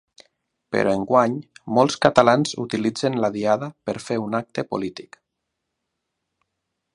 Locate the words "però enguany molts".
0.75-1.97